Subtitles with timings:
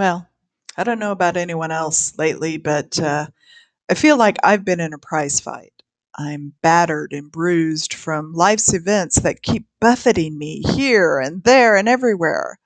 [0.00, 0.26] Well,
[0.78, 3.26] I don't know about anyone else lately, but uh,
[3.90, 5.74] I feel like I've been in a prize fight.
[6.16, 11.86] I'm battered and bruised from life's events that keep buffeting me here and there and
[11.86, 12.58] everywhere.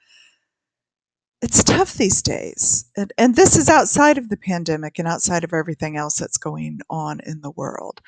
[1.42, 2.85] It's tough these days.
[2.97, 6.82] And, and this is outside of the pandemic and outside of everything else that's going
[6.88, 8.01] on in the world.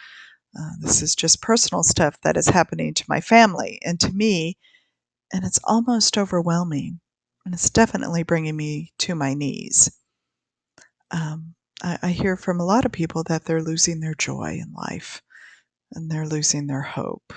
[0.57, 4.57] Uh, this is just personal stuff that is happening to my family and to me,
[5.33, 7.01] and it's almost overwhelming.
[7.47, 9.89] And it's definitely bringing me to my knees.
[11.13, 14.73] Um, I, I hear from a lot of people that they're losing their joy in
[14.73, 15.23] life
[15.93, 17.33] and they're losing their hope.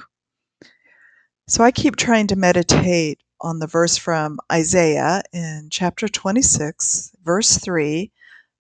[1.48, 7.59] So I keep trying to meditate on the verse from Isaiah in chapter 26, verse
[7.59, 8.12] 3,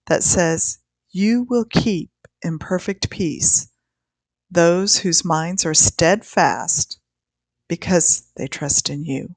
[0.05, 0.77] that says,
[1.09, 2.11] You will keep
[2.43, 3.69] in perfect peace
[4.51, 6.99] those whose minds are steadfast
[7.67, 9.35] because they trust in you.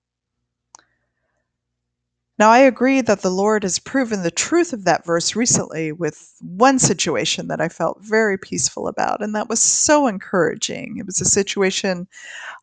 [2.42, 6.34] Now, I agree that the Lord has proven the truth of that verse recently with
[6.40, 10.96] one situation that I felt very peaceful about, and that was so encouraging.
[10.98, 12.08] It was a situation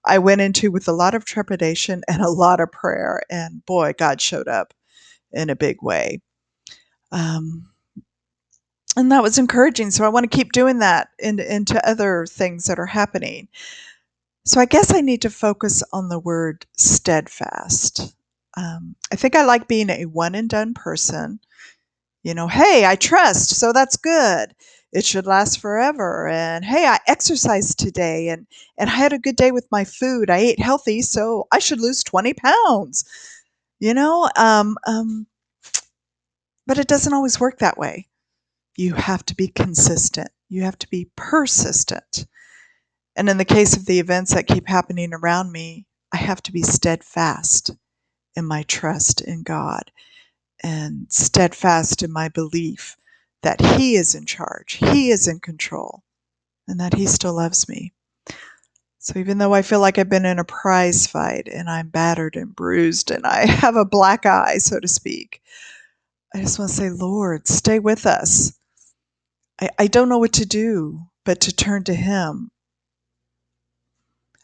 [0.04, 3.94] I went into with a lot of trepidation and a lot of prayer, and boy,
[3.98, 4.74] God showed up
[5.32, 6.20] in a big way.
[7.14, 7.70] Um,
[8.98, 9.92] and that was encouraging.
[9.92, 13.48] So I want to keep doing that in, into other things that are happening.
[14.44, 18.14] So I guess I need to focus on the word steadfast.
[18.60, 21.40] Um, I think I like being a one and done person.
[22.24, 24.54] You know, hey, I trust, so that's good.
[24.92, 26.28] It should last forever.
[26.28, 28.46] And hey, I exercised today and,
[28.78, 30.30] and I had a good day with my food.
[30.30, 33.06] I ate healthy, so I should lose 20 pounds.
[33.80, 35.26] You know, um, um,
[36.68, 38.08] but it doesn't always work that way.
[38.76, 42.26] You have to be consistent, you have to be persistent.
[43.16, 46.52] And in the case of the events that keep happening around me, I have to
[46.52, 47.72] be steadfast
[48.40, 49.92] in my trust in God
[50.64, 52.98] and steadfast in my belief
[53.44, 56.04] that He is in charge, He is in control,
[56.68, 57.94] and that He still loves me.
[59.00, 62.36] So even though I feel like I've been in a prize fight and I'm battered
[62.36, 65.42] and bruised and I have a black eye, so to speak,
[66.36, 68.54] I just want to say, Lord, stay with us.
[69.62, 72.52] I, I don't know what to do but to turn to Him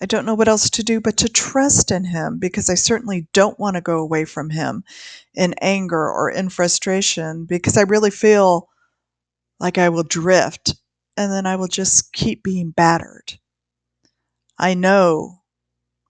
[0.02, 3.28] I don't know what else to do but to trust in Him because I certainly
[3.32, 4.84] don't want to go away from Him
[5.34, 8.68] in anger or in frustration because I really feel
[9.60, 10.76] like I will drift
[11.16, 13.40] and then I will just keep being battered.
[14.58, 15.44] I know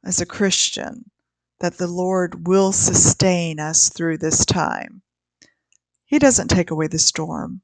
[0.04, 1.12] as a Christian
[1.60, 5.04] that the Lord will sustain us through this time.
[6.06, 7.62] He doesn't take away the storm,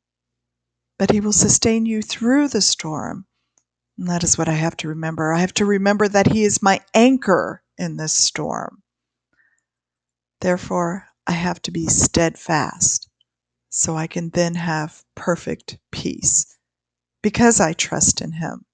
[1.00, 3.26] but He will sustain you through the storm
[3.98, 5.34] and that is what I have to remember.
[5.34, 8.82] I have to remember that He is my anchor in this storm.
[10.40, 13.10] Therefore, I have to be steadfast
[13.70, 16.58] so I can then have perfect peace
[17.22, 18.66] because I trust in Him.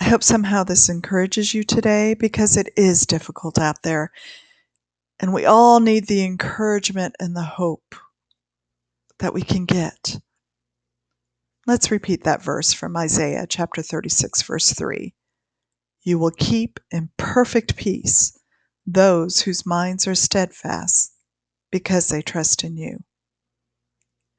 [0.00, 4.12] I hope somehow this encourages you today because it is difficult out there.
[5.20, 7.96] And we all need the encouragement and the hope
[9.18, 10.20] that we can get.
[11.68, 15.14] Let's repeat that verse from Isaiah chapter 36, verse 3.
[16.02, 18.38] You will keep in perfect peace
[18.86, 21.12] those whose minds are steadfast
[21.70, 23.04] because they trust in you.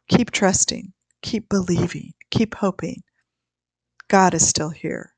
[0.07, 3.03] Keep trusting, keep believing, keep hoping.
[4.07, 5.13] God is still here.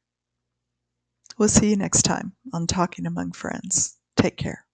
[1.37, 3.97] We'll see you next time on Talking Among Friends.
[4.17, 4.65] Take care.